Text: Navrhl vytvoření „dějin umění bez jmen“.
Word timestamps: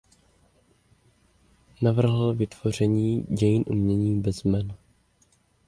Navrhl 1.81 2.33
vytvoření 2.33 3.21
„dějin 3.23 3.63
umění 3.67 4.21
bez 4.21 4.43
jmen“. 4.45 4.75